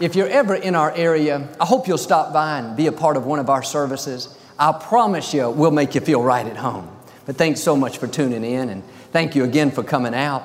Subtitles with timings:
[0.00, 3.16] if you're ever in our area, I hope you'll stop by and be a part
[3.16, 4.36] of one of our services.
[4.58, 6.88] I promise you, we'll make you feel right at home.
[7.26, 10.44] But thanks so much for tuning in, and thank you again for coming out.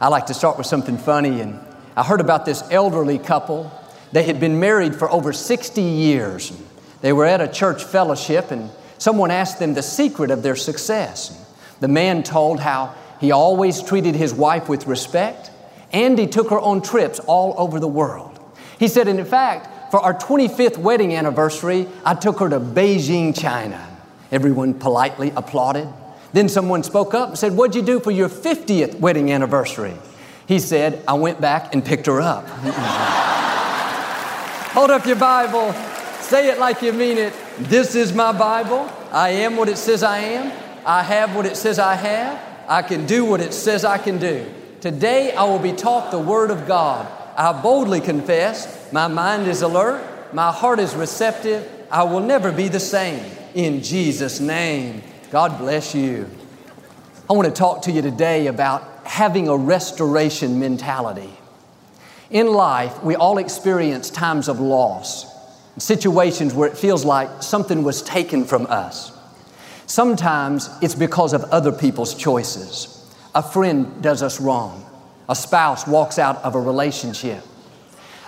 [0.00, 1.40] I like to start with something funny.
[1.40, 1.60] And
[1.96, 3.70] I heard about this elderly couple.
[4.12, 6.52] They had been married for over 60 years.
[7.00, 11.36] They were at a church fellowship, and someone asked them the secret of their success.
[11.80, 15.50] The man told how he always treated his wife with respect,
[15.92, 18.29] and he took her on trips all over the world.
[18.80, 23.38] He said, and in fact, for our 25th wedding anniversary, I took her to Beijing,
[23.38, 23.86] China.
[24.32, 25.86] Everyone politely applauded.
[26.32, 29.92] Then someone spoke up and said, What'd you do for your 50th wedding anniversary?
[30.46, 32.46] He said, I went back and picked her up.
[34.72, 35.74] Hold up your Bible,
[36.22, 37.34] say it like you mean it.
[37.58, 38.90] This is my Bible.
[39.12, 40.50] I am what it says I am.
[40.86, 42.40] I have what it says I have.
[42.66, 44.50] I can do what it says I can do.
[44.80, 47.19] Today I will be taught the Word of God.
[47.40, 52.68] I boldly confess, my mind is alert, my heart is receptive, I will never be
[52.68, 53.24] the same.
[53.54, 56.28] In Jesus' name, God bless you.
[57.30, 61.30] I want to talk to you today about having a restoration mentality.
[62.28, 65.24] In life, we all experience times of loss,
[65.78, 69.18] situations where it feels like something was taken from us.
[69.86, 73.10] Sometimes it's because of other people's choices.
[73.34, 74.89] A friend does us wrong.
[75.30, 77.44] A spouse walks out of a relationship.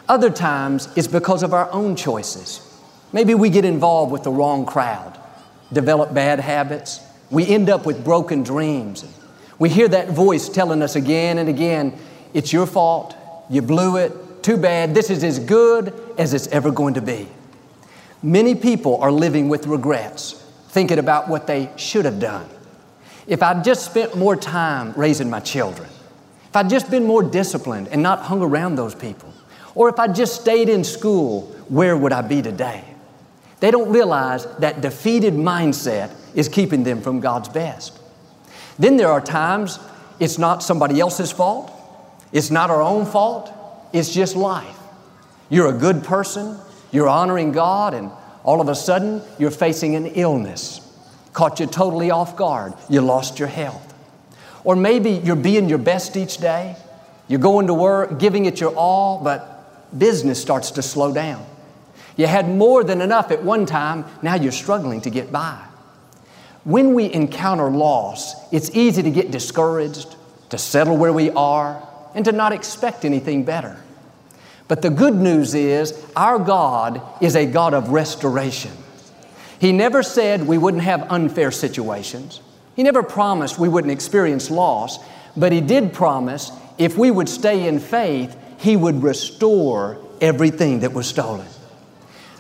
[0.09, 2.61] Other times it's because of our own choices.
[3.13, 5.19] Maybe we get involved with the wrong crowd,
[5.73, 7.01] develop bad habits.
[7.29, 9.05] We end up with broken dreams.
[9.59, 11.99] We hear that voice telling us again and again,
[12.35, 13.17] it's your fault,
[13.51, 17.29] you blew it, too bad, this is as good as it's ever going to be.
[18.23, 20.33] Many people are living with regrets
[20.69, 22.49] thinking about what they should have done.
[23.27, 25.89] If I'd just spent more time raising my children,
[26.53, 29.33] if I'd just been more disciplined and not hung around those people,
[29.75, 32.85] or if I'd just stayed in school, where would I be today?
[33.61, 37.99] They don't realize that defeated mindset is keeping them from God's best.
[38.79, 39.79] Then there are times
[40.21, 41.73] it's not somebody else's fault,
[42.33, 43.51] it's not our own fault,
[43.95, 44.77] it's just life.
[45.49, 46.59] You're a good person,
[46.91, 48.11] you're honoring God, and
[48.45, 50.87] all of a sudden, you're facing an illness,
[51.33, 53.92] caught you totally off guard, you lost your health.
[54.65, 56.77] Or maybe you're being your best each day,
[57.29, 61.45] you're going to work, giving it your all, but business starts to slow down.
[62.17, 65.59] You had more than enough at one time, now you're struggling to get by.
[66.65, 70.15] When we encounter loss, it's easy to get discouraged,
[70.51, 71.83] to settle where we are,
[72.15, 73.83] and to not expect anything better.
[74.69, 78.73] But the good news is our God is a God of restoration.
[79.59, 82.41] He never said we wouldn't have unfair situations.
[82.75, 84.99] He never promised we wouldn't experience loss,
[85.37, 90.93] but He did promise if we would stay in faith, He would restore everything that
[90.93, 91.47] was stolen.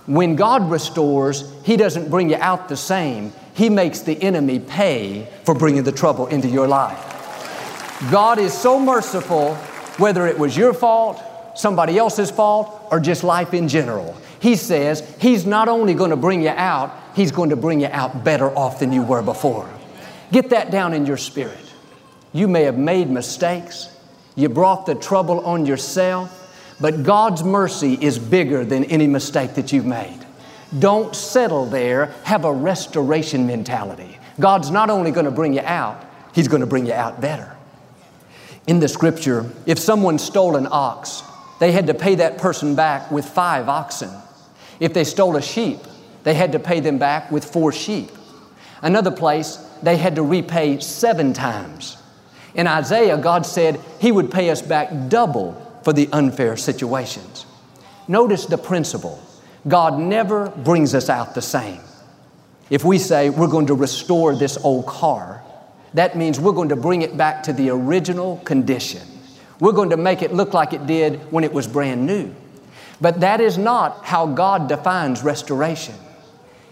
[0.06, 3.32] When God restores, He doesn't bring you out the same.
[3.54, 7.09] He makes the enemy pay for bringing the trouble into your life.
[8.10, 9.54] God is so merciful,
[9.98, 11.22] whether it was your fault,
[11.54, 14.16] somebody else's fault, or just life in general.
[14.41, 17.88] He says He's not only going to bring you out, He's going to bring you
[17.88, 19.69] out better off than you were before.
[20.32, 21.59] Get that down in your spirit.
[22.32, 23.94] You may have made mistakes,
[24.34, 26.38] you brought the trouble on yourself,
[26.81, 30.19] but God's mercy is bigger than any mistake that you've made.
[30.78, 34.19] Don't settle there, have a restoration mentality.
[34.41, 36.03] God's not only going to bring you out,
[36.34, 37.54] He's going to bring you out better.
[38.66, 41.22] In the scripture, if someone stole an ox,
[41.60, 44.10] they had to pay that person back with five oxen.
[44.80, 45.78] If they stole a sheep,
[46.24, 48.10] they had to pay them back with four sheep.
[48.80, 51.97] Another place, they had to repay seven times.
[52.55, 57.47] In Isaiah, God said He would pay us back double for the unfair situations.
[58.09, 59.23] Notice the principle
[59.67, 61.81] God never brings us out the same.
[62.69, 65.43] If we say we're going to restore this old car,
[65.95, 69.03] that means we're going to bring it back to the original condition.
[69.61, 72.34] We're going to make it look like it did when it was brand new.
[73.01, 75.95] But that is not how God defines restoration.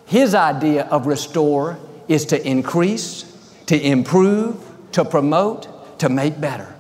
[0.07, 1.79] His idea of restore
[2.11, 3.25] is to increase,
[3.67, 4.57] to improve,
[4.91, 6.75] to promote, to make better.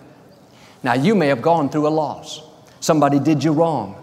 [0.82, 2.42] Now, you may have gone through a loss.
[2.80, 4.02] Somebody did you wrong.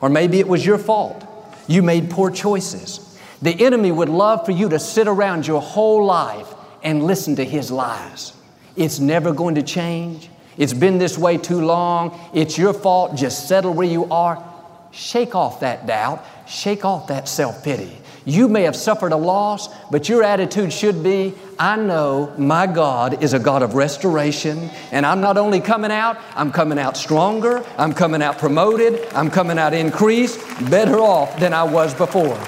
[0.00, 1.24] Or maybe it was your fault.
[1.66, 3.18] You made poor choices.
[3.42, 6.46] The enemy would love for you to sit around your whole life
[6.84, 8.32] and listen to his lies.
[8.76, 10.30] It's never going to change.
[10.56, 12.18] It's been this way too long.
[12.32, 13.16] It's your fault.
[13.16, 14.44] Just settle where you are.
[14.92, 16.24] Shake off that doubt.
[16.46, 17.96] Shake off that self pity.
[18.28, 23.22] You may have suffered a loss, but your attitude should be I know my God
[23.22, 27.64] is a God of restoration, and I'm not only coming out, I'm coming out stronger,
[27.78, 30.38] I'm coming out promoted, I'm coming out increased,
[30.70, 32.38] better off than I was before.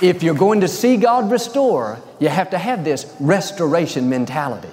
[0.00, 4.70] If you're going to see God restore, you have to have this restoration mentality.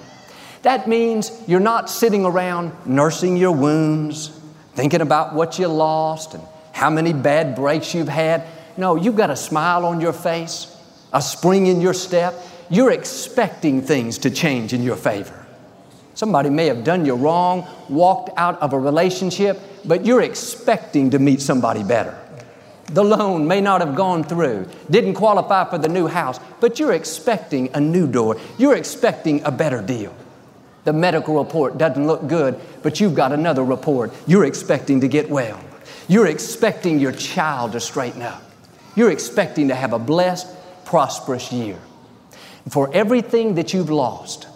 [0.62, 4.28] That means you're not sitting around nursing your wounds,
[4.72, 6.42] thinking about what you lost and
[6.72, 8.46] how many bad breaks you've had.
[8.76, 10.74] No, you've got a smile on your face,
[11.12, 12.34] a spring in your step.
[12.68, 15.46] You're expecting things to change in your favor.
[16.14, 21.18] Somebody may have done you wrong, walked out of a relationship, but you're expecting to
[21.18, 22.18] meet somebody better.
[22.86, 26.92] The loan may not have gone through, didn't qualify for the new house, but you're
[26.92, 28.38] expecting a new door.
[28.58, 30.14] You're expecting a better deal.
[30.84, 34.12] The medical report doesn't look good, but you've got another report.
[34.26, 35.60] You're expecting to get well.
[36.06, 38.45] You're expecting your child to straighten up.
[38.96, 40.48] You're expecting to have a blessed,
[40.84, 41.78] prosperous year.
[42.68, 44.48] For everything that you've lost,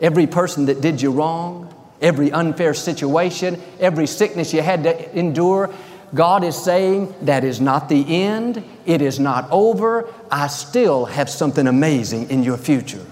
[0.00, 5.72] every person that did you wrong, every unfair situation, every sickness you had to endure,
[6.14, 10.12] God is saying that is not the end, it is not over.
[10.30, 13.06] I still have something amazing in your future.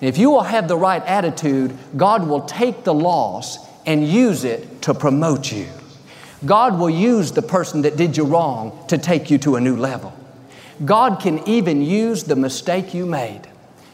[0.00, 4.82] If you will have the right attitude, God will take the loss and use it
[4.82, 5.68] to promote you.
[6.44, 9.76] God will use the person that did you wrong to take you to a new
[9.76, 10.12] level.
[10.84, 13.42] God can even use the mistake you made.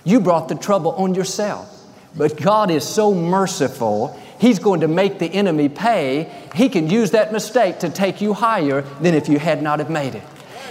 [0.04, 1.76] You brought the trouble on yourself.
[2.16, 6.32] But God is so merciful, He's going to make the enemy pay.
[6.54, 9.90] He can use that mistake to take you higher than if you had not have
[9.90, 10.22] made it.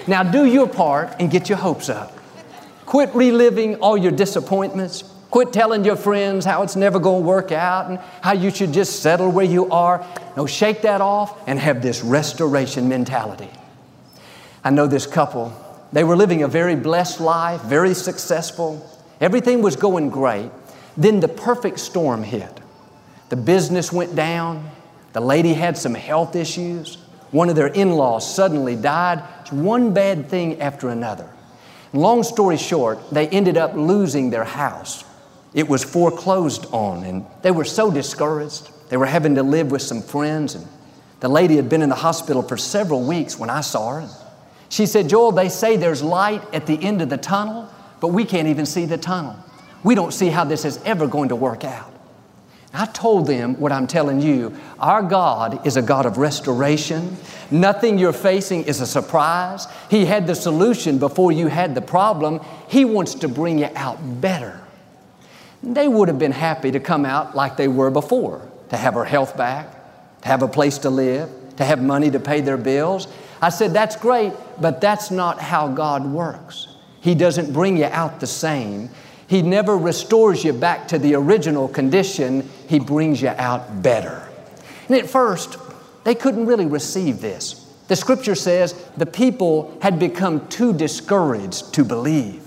[0.08, 2.18] Now do your part and get your hopes up.
[2.88, 5.04] Quit reliving all your disappointments.
[5.30, 8.74] Quit telling your friends how it's never going to work out and how you should
[8.74, 10.04] just settle where you are.
[10.38, 13.50] No, shake that off and have this restoration mentality.
[14.64, 15.54] I know this couple.
[15.92, 18.88] They were living a very blessed life, very successful.
[19.22, 20.52] Everything was going great.
[20.96, 22.60] Then the perfect storm hit.
[23.30, 24.70] The business went down.
[25.14, 26.98] The lady had some health issues.
[27.32, 29.24] One of their in laws suddenly died.
[29.42, 31.30] It's one bad thing after another.
[31.94, 35.04] Long story short, they ended up losing their house.
[35.54, 38.70] It was foreclosed on, and they were so discouraged.
[38.90, 40.68] They were having to live with some friends, and
[41.20, 44.10] the lady had been in the hospital for several weeks when I saw her.
[44.70, 47.70] She said, Joel, they say there's light at the end of the tunnel,
[48.02, 49.36] but we can't even see the tunnel.
[49.84, 51.94] We don't see how this is ever going to work out.
[52.72, 54.56] I told them what I'm telling you.
[54.78, 57.18] Our God is a God of restoration.
[57.50, 59.66] Nothing you're facing is a surprise.
[59.90, 62.42] He had the solution before you had the problem.
[62.68, 64.62] He wants to bring you out better
[65.64, 69.06] they would have been happy to come out like they were before, to have her
[69.06, 69.72] health back,
[70.22, 73.08] to have a place to live, to have money to pay their bills.
[73.42, 76.68] I said, That's great, but that's not how God works.
[77.02, 78.90] He doesn't bring you out the same.
[79.28, 84.28] He never restores you back to the original condition, He brings you out better.
[84.88, 85.58] And at first,
[86.04, 87.66] they couldn't really receive this.
[87.88, 92.44] The scripture says the people had become too discouraged to believe.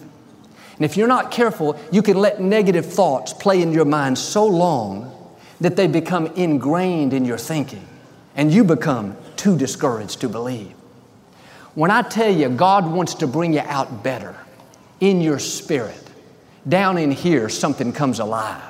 [0.76, 4.46] And if you're not careful, you can let negative thoughts play in your mind so
[4.46, 5.11] long
[5.62, 7.86] that they become ingrained in your thinking
[8.34, 10.72] and you become too discouraged to believe.
[11.74, 14.36] When I tell you God wants to bring you out better
[15.00, 15.98] in your spirit,
[16.68, 18.62] down in here something comes alive.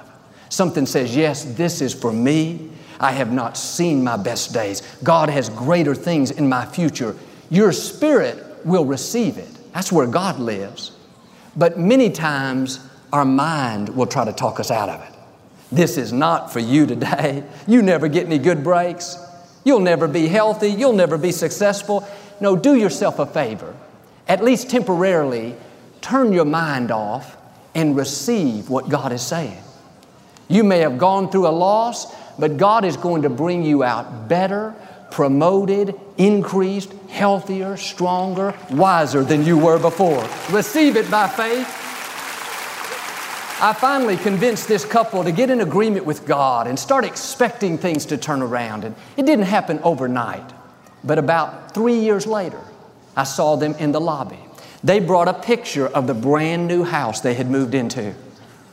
[0.48, 2.70] Something says, Yes, this is for me.
[3.00, 4.82] I have not seen my best days.
[5.02, 7.16] God has greater things in my future.
[7.50, 9.48] Your spirit will receive it.
[9.72, 10.92] That's where God lives.
[11.56, 15.11] But many times our mind will try to talk us out of it.
[15.72, 17.42] This is not for you today.
[17.66, 19.16] You never get any good breaks.
[19.64, 20.68] You'll never be healthy.
[20.68, 22.06] You'll never be successful.
[22.40, 23.74] No, do yourself a favor.
[24.28, 25.56] At least temporarily,
[26.00, 27.36] turn your mind off
[27.74, 29.62] and receive what God is saying.
[30.48, 34.28] You may have gone through a loss, but God is going to bring you out
[34.28, 34.74] better,
[35.10, 40.28] promoted, increased, healthier, stronger, wiser than you were before.
[40.50, 41.81] Receive it by faith.
[43.62, 48.04] I finally convinced this couple to get in agreement with God and start expecting things
[48.06, 48.82] to turn around.
[48.82, 50.52] And it didn't happen overnight,
[51.04, 52.58] but about three years later,
[53.16, 54.40] I saw them in the lobby.
[54.82, 58.16] They brought a picture of the brand new house they had moved into.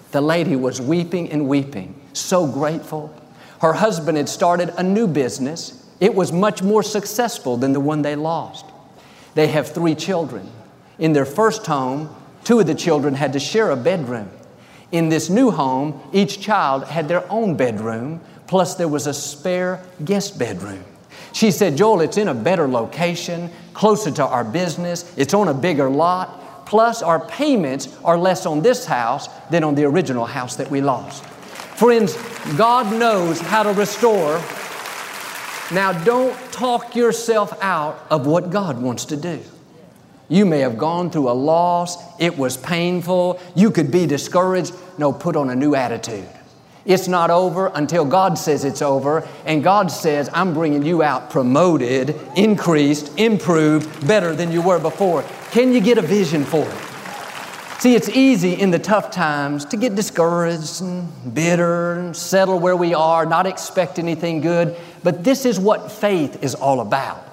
[0.09, 3.13] The lady was weeping and weeping, so grateful.
[3.61, 8.01] Her husband had started a new business It was much more successful than the one
[8.01, 8.65] they lost.
[9.35, 10.49] They have three children.
[10.97, 12.09] In their first home,
[12.43, 14.31] two of the children had to share a bedroom.
[14.91, 19.83] In this new home, each child had their own bedroom, plus there was a spare
[20.03, 20.83] guest bedroom.
[21.31, 25.53] She said, Joel, it's in a better location, closer to our business, it's on a
[25.53, 30.55] bigger lot, plus our payments are less on this house than on the original house
[30.55, 31.23] that we lost.
[31.23, 32.17] Friends,
[32.57, 34.41] God knows how to restore.
[35.71, 39.39] Now, don't talk yourself out of what God wants to do.
[40.29, 44.73] You may have gone through a loss, it was painful, you could be discouraged.
[44.97, 46.29] No, put on a new attitude.
[46.85, 51.29] It's not over until God says it's over, and God says, I'm bringing you out
[51.29, 55.23] promoted, increased, improved, better than you were before.
[55.51, 56.89] Can you get a vision for it?
[57.79, 62.75] See, it's easy in the tough times to get discouraged and bitter and settle where
[62.75, 67.23] we are, not expect anything good, but this is what faith is all about.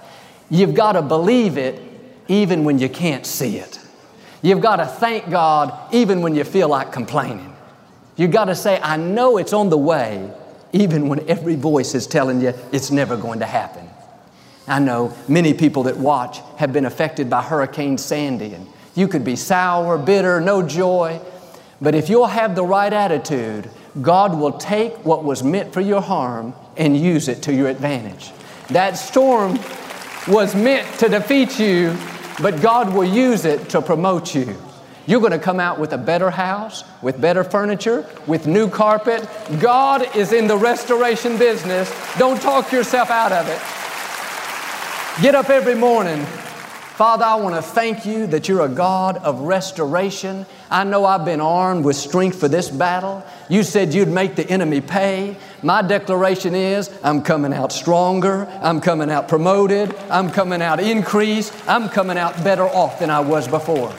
[0.49, 1.83] You've got to believe it
[2.28, 3.78] even when you can't see it.
[4.42, 7.54] You've got to thank God even when you feel like complaining.
[8.16, 10.30] You've got to say, I know it's on the way,
[10.73, 13.88] even when every voice is telling you it's never going to happen.
[14.68, 19.25] I know many people that watch have been affected by Hurricane Sandy, and you could
[19.25, 21.21] be sour, bitter, no joy.
[21.80, 26.00] But if you'll have the right attitude, God will take what was meant for your
[26.00, 28.33] harm and use it to your advantage.
[28.68, 29.59] That storm
[30.26, 31.97] was meant to defeat you,
[32.40, 34.57] but God will use it to promote you.
[35.07, 39.28] You're going to come out with a better house, with better furniture, with new carpet.
[39.61, 41.93] God is in the restoration business.
[42.19, 45.23] Don't talk yourself out of it.
[45.23, 46.25] Get up every morning.
[46.97, 50.47] Father, I want to thank you that you're a God of restoration.
[50.71, 53.23] I know I've been armed with strength for this battle.
[53.49, 55.37] You said you'd make the enemy pay.
[55.63, 58.47] My declaration is I'm coming out stronger.
[58.63, 59.95] I'm coming out promoted.
[60.11, 61.53] I'm coming out increased.
[61.67, 63.95] I'm coming out better off than I was before.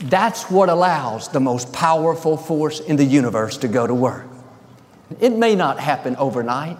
[0.00, 4.26] That's what allows the most powerful force in the universe to go to work.
[5.20, 6.78] It may not happen overnight.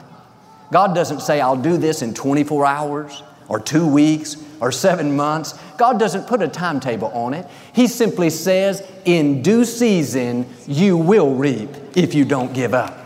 [0.73, 5.59] God doesn't say, I'll do this in 24 hours or two weeks or seven months.
[5.77, 7.47] God doesn't put a timetable on it.
[7.75, 13.02] He simply says, in due season, you will reap if you don't give up.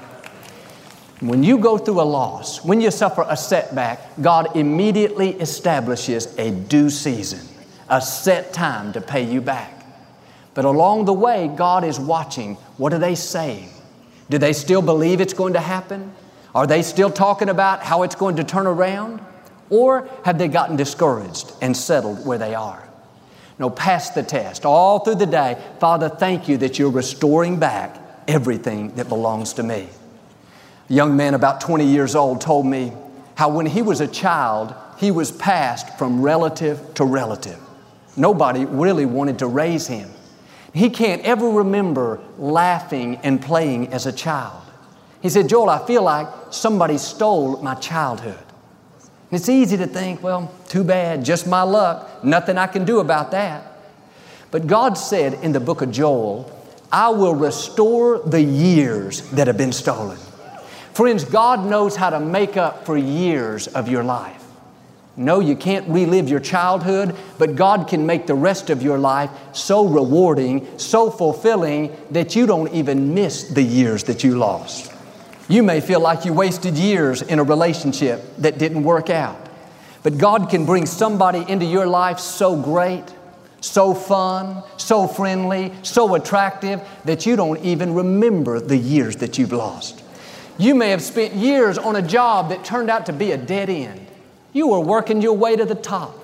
[1.21, 6.51] When you go through a loss, when you suffer a setback, God immediately establishes a
[6.51, 7.41] due season,
[7.89, 9.73] a set time to pay you back.
[10.53, 12.57] But along the way, God is watching.
[12.77, 13.71] What are they saying?
[14.29, 16.13] Do they still believe it's going to happen?
[16.55, 19.21] Are they still talking about how it's going to turn around?
[19.71, 22.87] Or have they gotten discouraged and settled where they are?
[23.59, 25.63] No, pass the test all through the day.
[25.81, 27.97] Father, thank you that you're restoring back
[28.29, 29.89] everything that belongs to me.
[30.89, 32.93] A young man about 20 years old told me
[33.35, 37.61] how when he was a child, he was passed from relative to relative.
[38.17, 40.11] Nobody really wanted to raise him.
[40.73, 44.63] He can't ever remember laughing and playing as a child.
[45.23, 48.39] He said, Joel, I feel like somebody stole my childhood.
[49.31, 53.01] And it's easy to think, well, too bad, just my luck, nothing I can do
[53.01, 53.65] about that.
[54.51, 56.53] But God said in the book of Joel,
[56.93, 60.19] I will restore the years that have been stolen.
[60.97, 64.43] Friends, God knows how to make up for years of your life.
[65.15, 69.29] No, you can't relive your childhood, but God can make the rest of your life
[69.53, 74.91] so rewarding, so fulfilling that you don't even miss the years that you lost.
[75.49, 79.51] You may feel like you wasted years in a relationship that didn't work out,
[80.03, 83.05] but God can bring somebody into your life so great,
[83.61, 89.53] so fun, so friendly, so attractive that you don't even remember the years that you've
[89.53, 90.05] lost.
[90.59, 93.69] You may have spent years on a job that turned out to be a dead
[93.69, 94.07] end.
[94.53, 96.15] You were working your way to the top.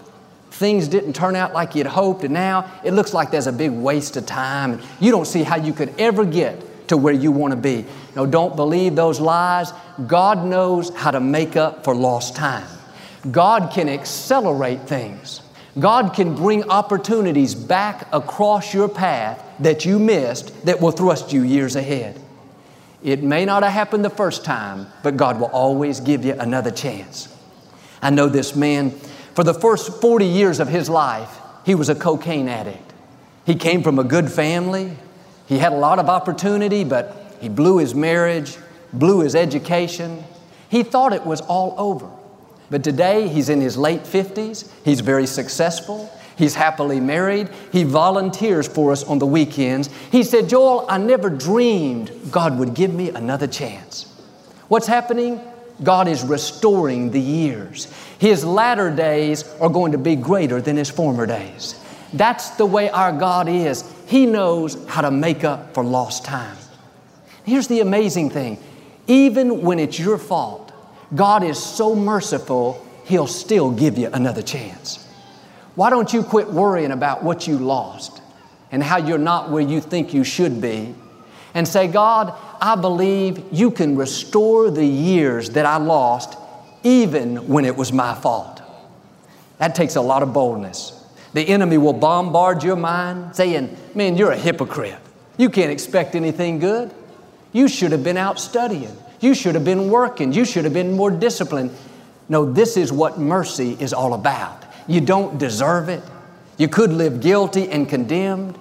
[0.51, 3.73] Things didn't turn out like you'd hoped, and now it looks like there's a big
[3.73, 4.81] waste of time.
[5.01, 7.85] You don't see how you could ever get to where you want to be.
[8.17, 9.73] No, don't believe those lies.
[10.07, 12.67] God knows how to make up for lost time.
[13.31, 15.43] God can accelerate things.
[15.79, 21.43] God can bring opportunities back across your path that you missed that will thrust you
[21.43, 22.21] years ahead.
[23.03, 26.71] It may not have happened the first time, but God will always give you another
[26.71, 27.29] chance.
[28.01, 28.91] I know this man,
[29.35, 32.93] for the first 40 years of his life, he was a cocaine addict.
[33.45, 34.97] He came from a good family.
[35.47, 38.57] He had a lot of opportunity, but he blew his marriage,
[38.93, 40.23] blew his education.
[40.69, 42.09] He thought it was all over.
[42.71, 44.71] But today, he's in his late 50s.
[44.85, 46.11] He's very successful.
[46.37, 47.49] He's happily married.
[47.71, 49.89] He volunteers for us on the weekends.
[50.11, 54.07] He said, Joel, I never dreamed God would give me another chance.
[54.69, 55.41] What's happening?
[55.83, 57.93] God is restoring the years.
[58.19, 61.79] His latter days are going to be greater than His former days.
[62.13, 63.91] That's the way our God is.
[64.07, 66.57] He knows how to make up for lost time.
[67.45, 68.59] Here's the amazing thing
[69.07, 70.73] even when it's your fault,
[71.15, 75.02] God is so merciful, He'll still give you another chance.
[75.75, 78.21] Why don't you quit worrying about what you lost
[78.71, 80.95] and how you're not where you think you should be
[81.55, 86.39] and say, God, I believe you can restore the years that I lost
[86.83, 88.63] even when it was my fault.
[89.59, 90.99] That takes a lot of boldness.
[91.35, 94.97] The enemy will bombard your mind saying, Man, you're a hypocrite.
[95.37, 96.93] You can't expect anything good.
[97.53, 98.97] You should have been out studying.
[99.21, 100.33] You should have been working.
[100.33, 101.71] You should have been more disciplined.
[102.29, 104.62] No, this is what mercy is all about.
[104.87, 106.03] You don't deserve it.
[106.59, 108.57] You could live guilty and condemned.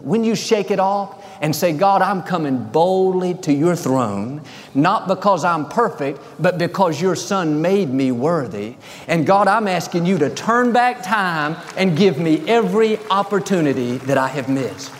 [0.00, 4.42] When you shake it off and say, God, I'm coming boldly to your throne,
[4.74, 8.76] not because I'm perfect, but because your son made me worthy.
[9.08, 14.18] And God, I'm asking you to turn back time and give me every opportunity that
[14.18, 14.92] I have missed.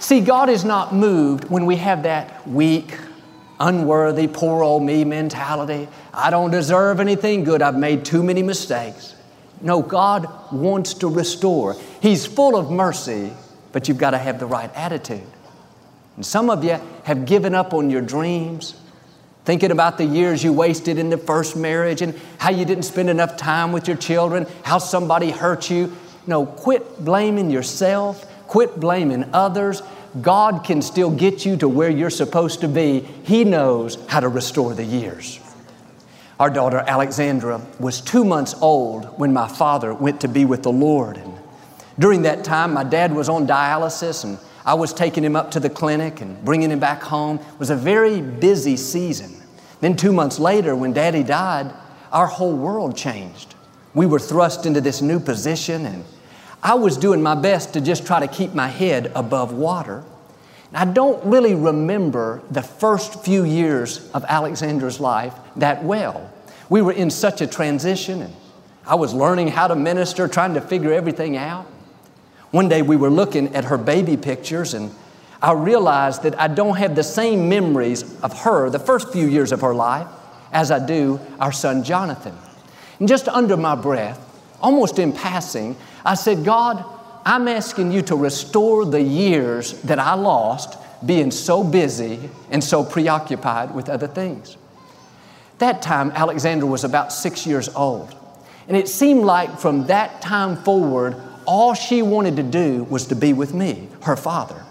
[0.00, 2.94] See, God is not moved when we have that weak,
[3.58, 5.88] unworthy, poor old me mentality.
[6.12, 7.62] I don't deserve anything good.
[7.62, 9.13] I've made too many mistakes.
[9.64, 11.74] No, God wants to restore.
[12.02, 13.32] He's full of mercy,
[13.72, 15.26] but you've got to have the right attitude.
[16.16, 18.78] And some of you have given up on your dreams,
[19.46, 23.08] thinking about the years you wasted in the first marriage and how you didn't spend
[23.08, 25.96] enough time with your children, how somebody hurt you.
[26.26, 29.82] No, quit blaming yourself, quit blaming others.
[30.20, 33.00] God can still get you to where you're supposed to be.
[33.00, 35.40] He knows how to restore the years.
[36.40, 40.72] Our daughter Alexandra was two months old when my father went to be with the
[40.72, 41.16] Lord.
[41.16, 41.32] And
[41.98, 45.60] during that time, my dad was on dialysis and I was taking him up to
[45.60, 47.36] the clinic and bringing him back home.
[47.36, 49.32] It was a very busy season.
[49.80, 51.70] Then, two months later, when daddy died,
[52.10, 53.54] our whole world changed.
[53.92, 56.04] We were thrust into this new position, and
[56.62, 60.02] I was doing my best to just try to keep my head above water.
[60.74, 66.30] I don't really remember the first few years of Alexandra's life that well.
[66.68, 68.34] We were in such a transition, and
[68.86, 71.66] I was learning how to minister, trying to figure everything out.
[72.50, 74.92] One day we were looking at her baby pictures, and
[75.40, 79.52] I realized that I don't have the same memories of her, the first few years
[79.52, 80.08] of her life,
[80.52, 82.34] as I do our son Jonathan.
[82.98, 84.20] And just under my breath,
[84.60, 86.84] almost in passing, I said, God,
[87.24, 92.84] I'm asking you to restore the years that I lost being so busy and so
[92.84, 94.56] preoccupied with other things.
[95.58, 98.14] That time, Alexandra was about six years old.
[98.68, 103.16] And it seemed like from that time forward, all she wanted to do was to
[103.16, 104.64] be with me, her father.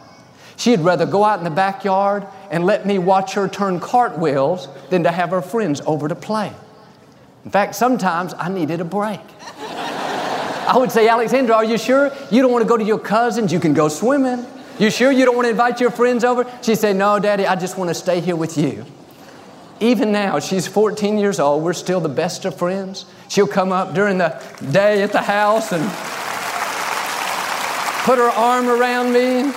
[0.55, 5.03] She'd rather go out in the backyard and let me watch her turn cartwheels than
[5.03, 6.51] to have her friends over to play.
[7.45, 9.19] In fact, sometimes I needed a break.
[10.67, 13.51] I would say, Alexandra, are you sure you don't want to go to your cousins?
[13.51, 14.45] You can go swimming.
[14.79, 16.51] You sure you don't want to invite your friends over?
[16.61, 18.85] She said, No, Daddy, I just want to stay here with you.
[19.79, 21.63] Even now, she's 14 years old.
[21.63, 23.05] We're still the best of friends.
[23.27, 25.83] She'll come up during the day at the house and
[28.03, 29.51] put her arm around me.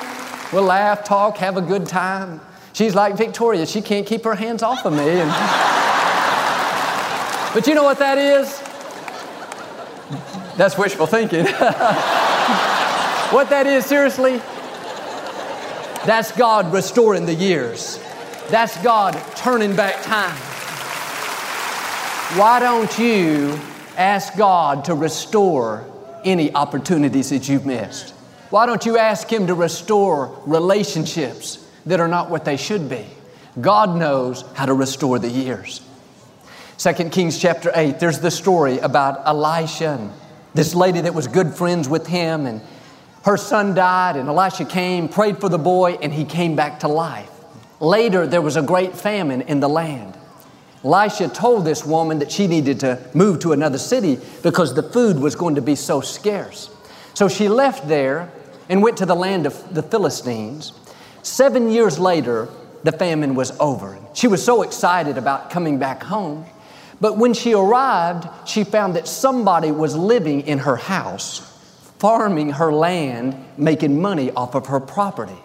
[0.53, 2.41] We'll laugh, talk, have a good time.
[2.73, 5.09] She's like Victoria, she can't keep her hands off of me.
[5.09, 5.31] And
[7.55, 8.66] but you know what that is?
[10.57, 11.45] That's wishful thinking.
[13.31, 14.39] what that is, seriously,
[16.07, 18.01] that's God restoring the years.
[18.49, 20.35] That's God turning back time.
[22.39, 23.59] Why don't you
[23.99, 25.85] ask God to restore
[26.25, 28.15] any opportunities that you've missed?
[28.49, 33.05] Why don't you ask Him to restore relationships that are not what they should be?
[33.61, 35.83] God knows how to restore the years.
[36.79, 40.11] 2 Kings chapter 8, there's the story about Elisha
[40.57, 42.61] this lady that was good friends with him, and
[43.25, 46.89] her son died, and Elisha came, prayed for the boy, and he came back to
[46.89, 47.31] life.
[47.81, 50.17] Later, there was a great famine in the land.
[50.85, 55.19] Elisha told this woman that she needed to move to another city because the food
[55.19, 56.71] was going to be so scarce.
[57.15, 58.31] So she left there
[58.69, 60.73] and went to the land of the Philistines.
[61.23, 62.49] Seven years later,
[62.85, 63.99] the famine was over.
[64.13, 66.47] She was so excited about coming back home.
[67.01, 71.41] But when she arrived, she found that somebody was living in her house,
[71.99, 75.37] farming her land, making money off of her property.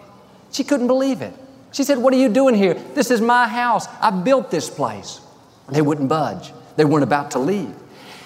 [0.50, 1.34] She couldn't believe it.
[1.72, 2.74] She said, What are you doing here?
[2.74, 3.86] This is my house.
[4.00, 5.20] I built this place.
[5.68, 7.74] They wouldn't budge, they weren't about to leave.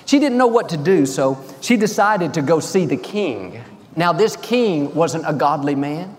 [0.05, 3.61] She didn't know what to do, so she decided to go see the king.
[3.97, 6.17] Now, this king wasn't a godly man.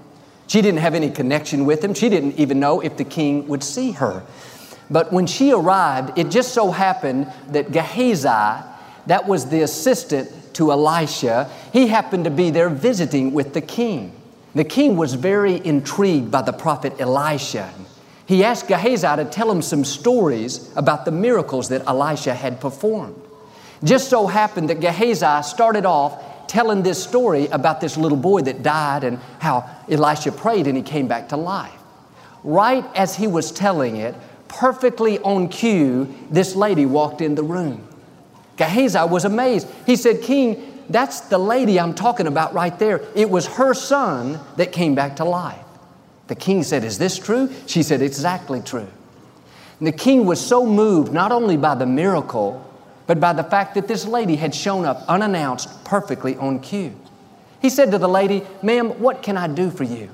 [0.48, 1.94] She didn't have any connection with him.
[1.94, 4.24] She didn't even know if the king would see her.
[4.90, 8.64] But when she arrived, it just so happened that Gehazi,
[9.08, 14.14] that was the assistant to Elisha, he happened to be there visiting with the king.
[14.56, 17.70] The king was very intrigued by the prophet Elisha.
[18.26, 23.22] He asked Gehazi to tell him some stories about the miracles that Elisha had performed.
[23.84, 28.64] Just so happened that Gehazi started off telling this story about this little boy that
[28.64, 31.80] died and how Elisha prayed and he came back to life.
[32.44, 34.16] Right as he was telling it,
[34.58, 37.88] perfectly on cue, this lady walked in the room.
[38.58, 39.68] Gehazi was amazed.
[39.86, 43.02] He said, King, that's the lady I'm talking about right there.
[43.16, 45.64] It was her son that came back to life.
[46.28, 47.54] The king said, Is this true?
[47.68, 48.88] She said, Exactly true.
[49.80, 52.64] And the king was so moved not only by the miracle,
[53.06, 57.00] but by the fact that this lady had shown up unannounced perfectly on cue.
[57.62, 60.10] He said to the lady, Ma'am, what can I do for you?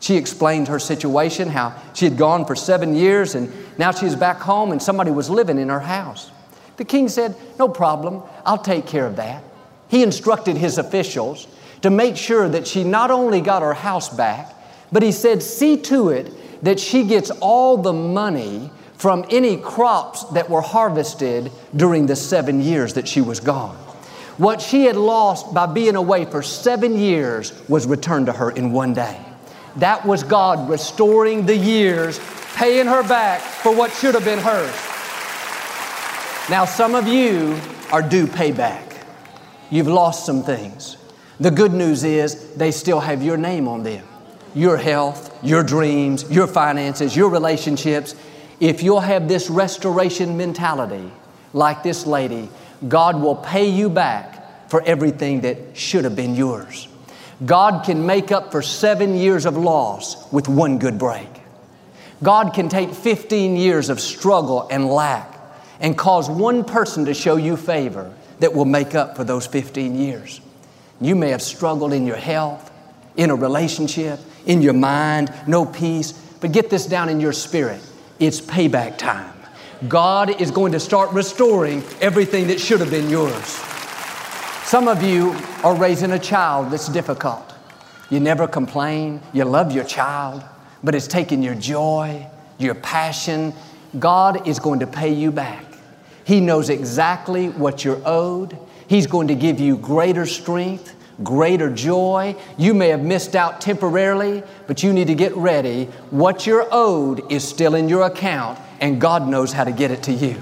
[0.00, 4.16] She explained her situation, how she had gone for seven years and now she was
[4.16, 6.30] back home and somebody was living in her house.
[6.78, 9.44] The king said, No problem, I'll take care of that.
[9.88, 11.46] He instructed his officials
[11.82, 14.54] to make sure that she not only got her house back,
[14.90, 16.32] but he said, See to it
[16.62, 22.60] that she gets all the money from any crops that were harvested during the seven
[22.60, 23.76] years that she was gone.
[24.36, 28.72] What she had lost by being away for seven years was returned to her in
[28.72, 29.18] one day.
[29.76, 32.20] That was God restoring the years,
[32.54, 34.74] paying her back for what should have been hers.
[36.50, 37.58] Now, some of you
[37.92, 39.04] are due payback.
[39.70, 40.96] You've lost some things.
[41.38, 44.06] The good news is they still have your name on them
[44.52, 48.16] your health, your dreams, your finances, your relationships.
[48.58, 51.10] If you'll have this restoration mentality,
[51.52, 52.48] like this lady,
[52.88, 56.88] God will pay you back for everything that should have been yours.
[57.44, 61.28] God can make up for seven years of loss with one good break.
[62.22, 65.38] God can take 15 years of struggle and lack
[65.80, 69.96] and cause one person to show you favor that will make up for those 15
[69.96, 70.40] years.
[71.00, 72.70] You may have struggled in your health,
[73.16, 77.80] in a relationship, in your mind, no peace, but get this down in your spirit.
[78.18, 79.34] It's payback time.
[79.88, 83.69] God is going to start restoring everything that should have been yours.
[84.70, 87.54] Some of you are raising a child that's difficult.
[88.08, 90.44] You never complain, you love your child,
[90.84, 92.24] but it's taking your joy,
[92.56, 93.52] your passion.
[93.98, 95.64] God is going to pay you back.
[96.22, 98.56] He knows exactly what you're owed.
[98.86, 102.36] He's going to give you greater strength, greater joy.
[102.56, 105.86] You may have missed out temporarily, but you need to get ready.
[106.10, 110.04] What you're owed is still in your account, and God knows how to get it
[110.04, 110.40] to you.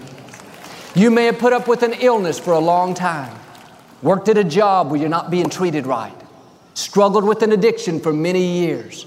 [0.94, 3.37] You may have put up with an illness for a long time
[4.02, 6.14] worked at a job where you're not being treated right,
[6.74, 9.06] struggled with an addiction for many years,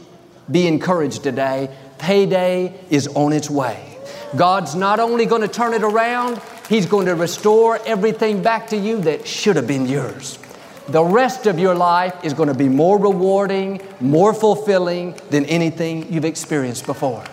[0.50, 1.70] be encouraged today.
[1.98, 3.98] Payday is on its way.
[4.36, 8.78] God's not only going to turn it around, He's going to restore everything back to
[8.78, 10.40] you that should have been yours.
[10.88, 16.12] The rest of your life is going to be more rewarding, more fulfilling than anything
[16.12, 17.24] you've experienced before.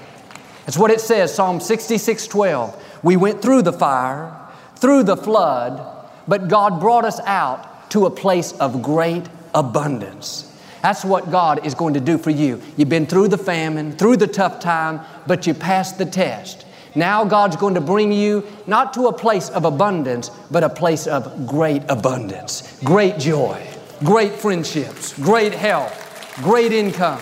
[0.66, 3.00] It's what it says, Psalm 66 12.
[3.02, 4.36] We went through the fire,
[4.76, 5.97] through the flood,
[6.28, 10.44] but God brought us out to a place of great abundance.
[10.82, 12.62] That's what God is going to do for you.
[12.76, 16.66] You've been through the famine, through the tough time, but you passed the test.
[16.94, 21.06] Now God's going to bring you not to a place of abundance, but a place
[21.06, 23.66] of great abundance, great joy,
[24.04, 27.20] great friendships, great health, great income.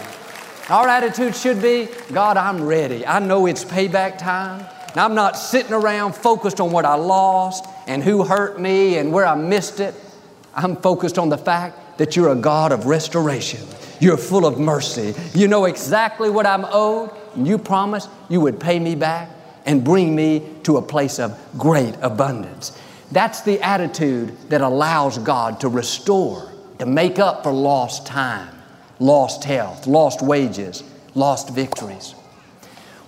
[0.69, 3.07] Our attitude should be God, I'm ready.
[3.07, 4.67] I know it's payback time.
[4.95, 9.27] I'm not sitting around focused on what I lost and who hurt me and where
[9.27, 9.95] I missed it.
[10.55, 13.61] I'm focused on the fact that you're a God of restoration.
[14.01, 15.15] You're full of mercy.
[15.35, 19.31] You know exactly what I'm owed, and you promised you would pay me back
[19.65, 22.79] and bring me to a place of great abundance.
[23.13, 28.55] That's the attitude that allows God to restore, to make up for lost time,
[28.99, 30.83] lost health, lost wages,
[31.15, 32.13] lost victories.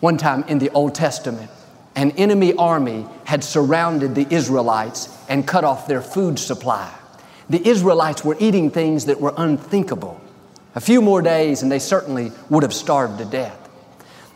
[0.01, 1.51] One time in the Old Testament,
[1.99, 6.89] an enemy army had surrounded the Israelites and cut off their food supply.
[7.51, 10.21] The Israelites were eating things that were unthinkable.
[10.77, 13.69] A few more days and they certainly would have starved to death.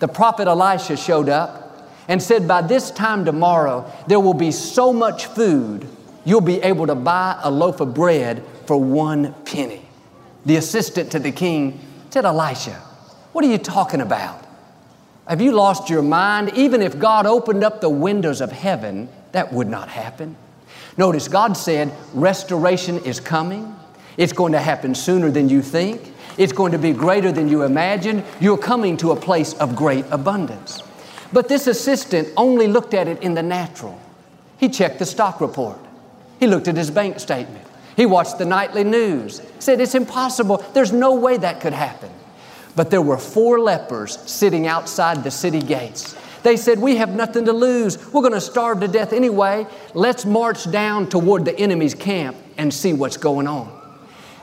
[0.00, 4.92] The prophet Elisha showed up and said, By this time tomorrow, there will be so
[4.92, 5.86] much food,
[6.24, 9.86] you'll be able to buy a loaf of bread for one penny.
[10.46, 11.78] The assistant to the king
[12.10, 12.74] said, Elisha,
[13.30, 14.41] what are you talking about?
[15.28, 16.52] Have you lost your mind?
[16.54, 20.36] Even if God opened up the windows of heaven, that would not happen.
[20.96, 23.74] Notice God said, restoration is coming.
[24.16, 26.12] It's going to happen sooner than you think.
[26.36, 28.24] It's going to be greater than you imagine.
[28.40, 30.82] You're coming to a place of great abundance.
[31.32, 33.98] But this assistant only looked at it in the natural.
[34.58, 35.78] He checked the stock report.
[36.40, 37.64] He looked at his bank statement.
[37.96, 39.42] He watched the nightly news.
[39.58, 40.64] Said, It's impossible.
[40.74, 42.10] There's no way that could happen.
[42.74, 46.16] But there were four lepers sitting outside the city gates.
[46.42, 47.98] They said, We have nothing to lose.
[48.12, 49.66] We're going to starve to death anyway.
[49.94, 53.80] Let's march down toward the enemy's camp and see what's going on.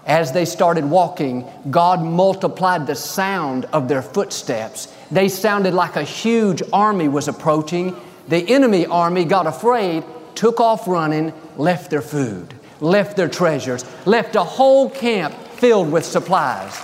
[0.06, 4.94] As they started walking, God multiplied the sound of their footsteps.
[5.12, 7.96] They sounded like a huge army was approaching.
[8.28, 10.04] The enemy army got afraid,
[10.36, 16.06] took off running, left their food, left their treasures, left a whole camp filled with
[16.06, 16.76] supplies.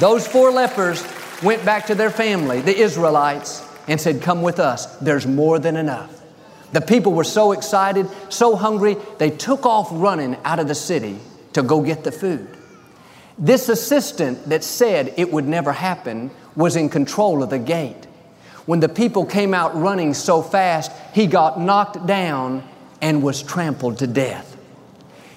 [0.00, 1.04] Those four lepers
[1.42, 5.76] went back to their family, the Israelites, and said, Come with us, there's more than
[5.76, 6.20] enough.
[6.72, 11.18] The people were so excited, so hungry, they took off running out of the city
[11.52, 12.48] to go get the food.
[13.38, 18.06] This assistant that said it would never happen was in control of the gate.
[18.66, 22.66] When the people came out running so fast, he got knocked down
[23.00, 24.56] and was trampled to death.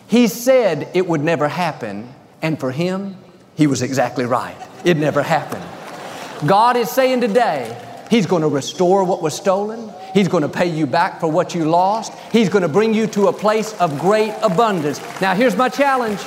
[0.08, 3.18] He said it would never happen, and for him,
[3.58, 4.56] he was exactly right.
[4.86, 5.66] It never happened.
[6.48, 7.76] God is saying today,
[8.10, 9.92] He's going to restore what was stolen.
[10.14, 12.14] He's going to pay you back for what you lost.
[12.32, 15.02] He's going to bring you to a place of great abundance.
[15.22, 16.22] Now, here's my challenge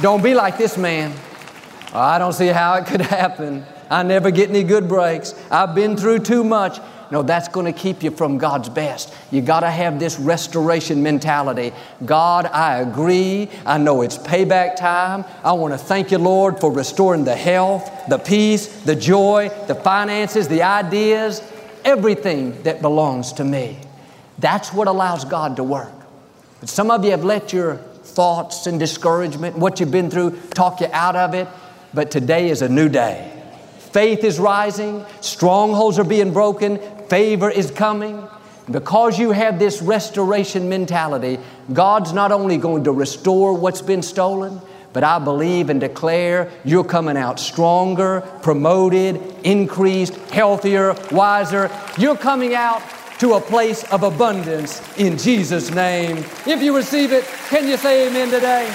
[0.00, 1.12] don't be like this man.
[1.92, 3.64] I don't see how it could happen.
[3.90, 5.34] I never get any good breaks.
[5.50, 6.78] I've been through too much.
[7.14, 9.14] No, that's going to keep you from God's best.
[9.30, 11.72] You got to have this restoration mentality.
[12.04, 13.48] God, I agree.
[13.64, 15.24] I know it's payback time.
[15.44, 19.76] I want to thank you, Lord, for restoring the health, the peace, the joy, the
[19.76, 21.40] finances, the ideas,
[21.84, 23.78] everything that belongs to me.
[24.40, 25.92] That's what allows God to work.
[26.58, 30.80] But some of you have let your thoughts and discouragement, what you've been through, talk
[30.80, 31.46] you out of it.
[31.94, 33.30] But today is a new day.
[33.94, 38.28] Faith is rising, strongholds are being broken, favor is coming.
[38.70, 41.38] Because you have this restoration mentality,
[41.70, 44.58] God's not only going to restore what's been stolen,
[44.94, 51.70] but I believe and declare you're coming out stronger, promoted, increased, healthier, wiser.
[51.98, 52.80] You're coming out
[53.18, 56.18] to a place of abundance in Jesus' name.
[56.46, 58.66] If you receive it, can you say amen today?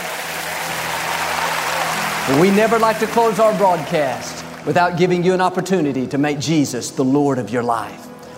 [2.40, 6.92] We never like to close our broadcast without giving you an opportunity to make Jesus
[6.92, 8.09] the Lord of your life.